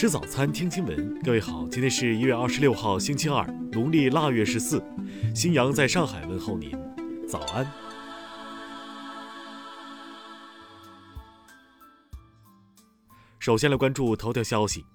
[0.00, 1.20] 吃早餐，听新闻。
[1.20, 4.82] 各位好，今天是一月二十六号，星期二，农历腊月十四。
[5.34, 6.72] 新阳在上海问候您，
[7.28, 7.70] 早安。
[13.38, 14.86] 首先来关注头条消息。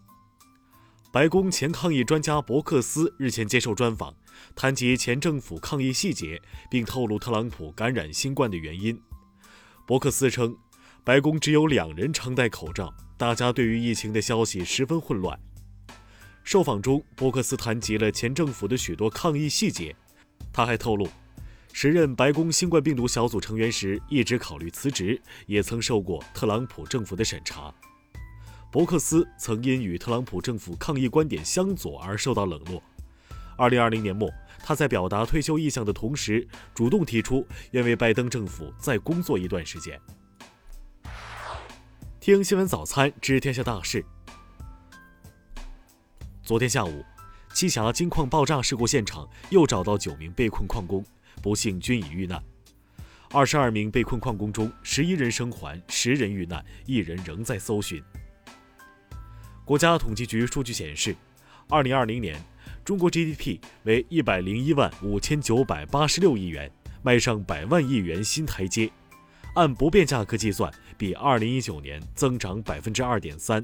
[1.12, 4.16] 白宫前抗疫专家伯克斯日前接受专访，
[4.56, 9.00] 谈及前政府抗疫细节，并透露特朗普感染新冠的原因。
[9.86, 10.58] 伯克斯称。
[11.06, 15.40] 白宫只有两人常戴口罩，大家对于疫情的消息十分混乱。
[16.44, 19.96] 受访中，伯克斯谈及了前政府的许多抗疫细节。
[20.52, 21.08] 他还透露，
[21.72, 27.72] 时任白宫新冠病毒小组成员时一直考虑辞职，也曾受过特朗普政府的审查。
[28.72, 32.82] 伯克斯曾因与特朗普政府抗疫观点相左而受到冷落。
[33.60, 40.02] 2020年末，他在表达退休意向的同时，主动提出愿为拜登政府再工作一段时间。
[42.26, 44.04] 听新闻早餐知天下大事。
[46.42, 47.06] 昨天下午，
[47.52, 51.06] 栖霞金矿爆炸事故现场又找到九名被困矿工，
[51.44, 52.44] 不幸均已遇难。
[53.30, 58.02] 二十二名被困矿工中，十一人生还，十人遇难，一人仍在搜寻。
[59.64, 61.16] 国家统计局数据显示，
[61.70, 62.44] 二零二零年
[62.84, 66.72] 中国 GDP 为一百零一万五千九百八十六亿元，
[67.04, 68.92] 迈上百万亿元新台阶。
[69.56, 73.64] 按不变价格计算，比二零一九年增长百分之二点三。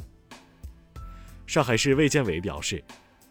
[1.46, 2.82] 上海市卫健委表示，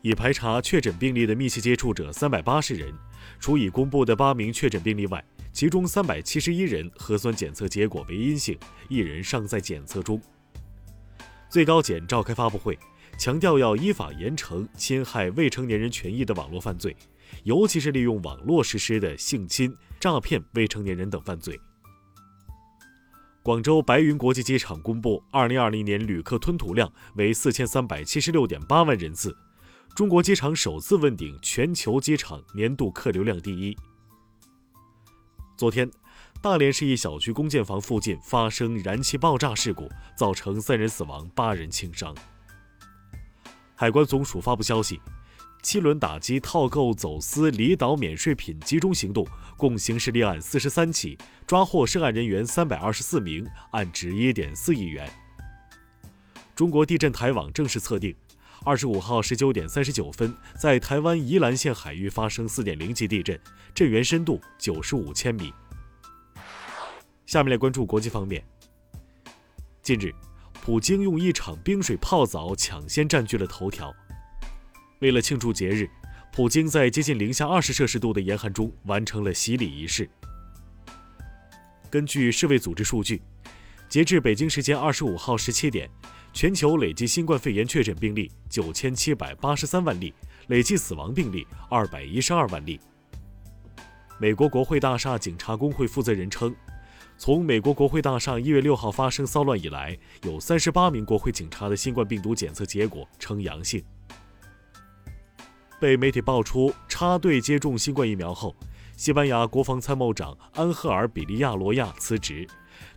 [0.02, 2.92] 已排查确诊病例的密切接触者三百八十人，
[3.38, 8.58] 除已公布的八名确诊病例外，其中三百七十一人核酸检测结果为阴性，
[8.90, 10.20] 一人尚在检测中。
[11.48, 12.78] 最高检召开发布会，
[13.16, 16.94] 强调要依法严惩侵害未成年人权益的网络犯罪，
[17.44, 21.58] 尤其是利用网络实施的性侵、诈骗未成年人等犯罪。
[23.42, 29.34] 广州白云国际机场公布，二零二零年旅客吞吐量为四千三百七十六点八万人次，
[29.96, 33.74] 中国机场首次问鼎全球机场年度客流量第一。
[35.56, 35.90] 昨天，
[36.42, 42.14] 大连市一小区公建房附近发生燃气爆炸事故，造成三人死亡、八人轻伤。
[43.74, 45.00] 海关总署发布消息。
[45.62, 49.26] 七轮打击套购、走私、离岛免税品集中行动，
[49.56, 55.10] 共刑事立案四十三起，抓获涉案人员三百二十四名，案值一点四亿元。
[56.54, 58.14] 中国地震台网正式测定，
[58.64, 63.38] 二十五号十九点三十九分，在台湾宜兰县海域发生四点零级地震，
[63.74, 65.52] 震源深度九十五千米。
[67.26, 68.42] 下面来关注国际方面。
[69.82, 70.12] 近日，
[70.62, 73.94] 普京用一场冰水泡澡抢先占据了头条。
[75.00, 75.88] 为了庆祝节日，
[76.30, 80.08] 普京在接近零下二十摄氏度的严寒中完成了洗礼仪式。
[81.88, 83.22] 根据世卫组织数据，
[83.88, 85.88] 截至北京时间二十五号十七点，
[86.34, 90.12] 全球累计新冠肺炎确诊病例九千七百八十三万例，
[90.48, 92.78] 累计死亡病例二百一十二万例。
[94.18, 96.54] 美国国会大厦警察工会负责人称，
[97.16, 103.82] 从美国国会大厦一月六号发生骚乱以来，有三十八名国会警察的新冠病毒检测结果呈阳性。
[105.80, 108.54] 被媒体爆出插队接种新冠疫苗后，
[108.98, 112.46] 西班牙国防参谋长安赫尔·比利亚罗亚辞职。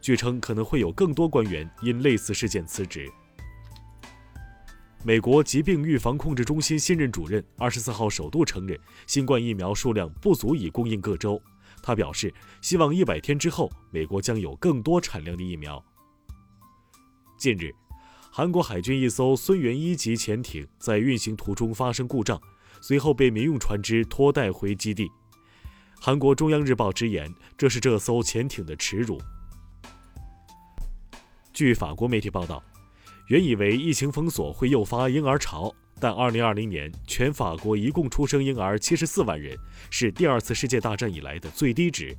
[0.02, 3.10] 据称，可能会有更多官员因类似事件辞职。
[5.02, 8.78] 美国疾病预防控制中心新任主任二十四号首度承认，
[9.08, 11.42] 新冠疫苗数量不足以供应各州。
[11.82, 15.82] 他表示，希望一百天之后，美国将有更多产量的疫苗。
[17.38, 17.74] 近日，
[18.30, 22.42] 韩国海军一艘孙元一级潜艇在运行途中发生故障。
[22.86, 25.10] 随后被民用船只拖带回基地。
[26.02, 29.18] 韩国中央日报直言，这是这艘潜艇的耻辱。
[31.54, 32.62] 据法国媒体报道，
[33.28, 39.58] 原以为疫情封锁会诱发婴儿潮，但2020年全法国一共出生婴儿74万人，
[39.90, 42.14] 是第二次世界大战以来的最低值。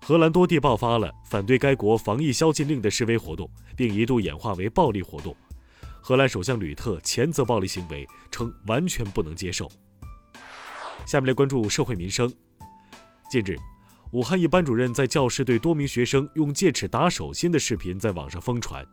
[0.00, 5.36] 荷兰多地爆发了反对该国防疫宵禁令的示威活动，并一度演化为暴力活动。
[6.04, 9.70] 荷兰首相吕特谴责暴力行为，称完全不能接受。
[11.06, 12.30] 下面来关注社会民生。
[13.30, 13.56] 近日，
[14.10, 18.84] 武汉一班主任在教室对多名学生用戒尺打手心的视频在网上疯传，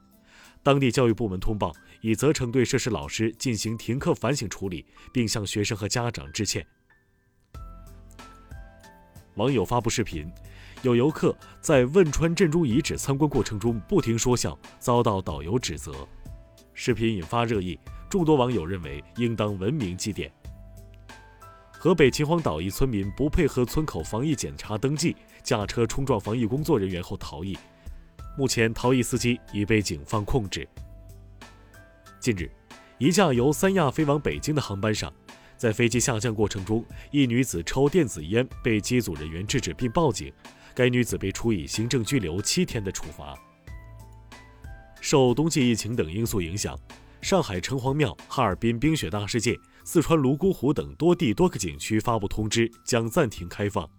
[0.61, 6.63] 当地教育部门通报，已责成对涉事老师进行停课反省处理，并向学生和家长致歉。
[9.33, 10.31] 网友发布视频，
[10.83, 16.07] 有游客在汶川镇中遗址参观过程中不停说笑，遭到导游指责。
[16.81, 17.77] 视频引发热议，
[18.09, 20.31] 众多网友认为应当文明祭奠。
[21.71, 27.57] 河北秦皇岛一村民不配合村口防疫检查登记，驾车冲撞防疫工作人员后逃逸，
[28.37, 30.65] 目前逃逸司机已被警方控制。
[32.17, 32.49] 近日，
[32.97, 35.11] 一架由三亚飞往北京的航班上，
[35.57, 40.31] 在飞机下降过程中，一女子抽电子烟被机组人员制止并报警，
[40.73, 43.37] 该女子被处以行政拘留七天的处罚。
[45.01, 46.77] 受冬季疫情等因素影响，
[47.21, 53.89] 上海城隍庙、哈尔滨冰雪大世界、四川泸沽湖等多地多个景区发布通知，将暂停开放。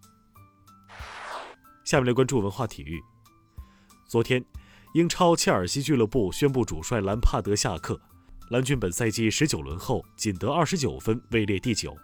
[1.85, 3.01] 下面来关注文化体育。
[4.07, 4.45] 昨天，
[4.95, 8.01] 英超切尔西俱乐部宣布主帅兰帕德下课，
[8.51, 11.97] 蓝军本赛季十九轮后仅得二十九分，位列第九。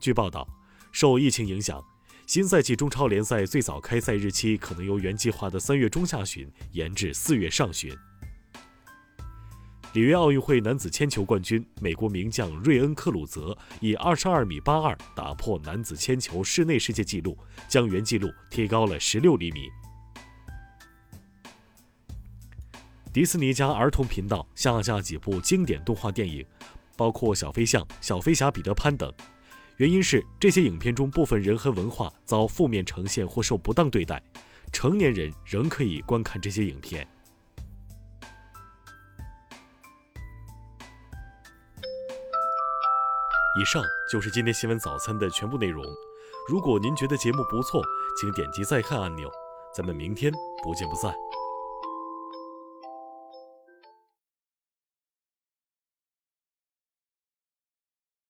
[0.00, 0.46] 据报道，
[0.92, 1.82] 受疫情影响。
[2.28, 7.90] 新赛季中超联赛最早开赛日期可能由原计划的三月中下旬延至四月上旬。
[9.94, 17.34] 里约奥运会男子铅球冠军美国名将瑞恩·克鲁泽以二十二米八二打破男子铅球室内世界纪录，
[17.66, 19.70] 将原纪录提高了十六厘米。
[23.10, 26.44] 迪士尼家儿童频道下架几部经典动画电影，
[26.94, 29.10] 包括《小飞象》《小飞侠彼得潘》等。
[29.78, 34.20] 原因是这些影片中部分人和文化遭负面呈现或受不当对待，
[34.72, 37.06] 成年人仍可以观看这些影片。
[43.60, 45.84] 以上就是今天新闻早餐的全部内容。
[46.48, 47.80] 如果您觉得节目不错，
[48.20, 49.30] 请点击再看按钮。
[49.72, 50.32] 咱们明天
[50.64, 51.14] 不见不散。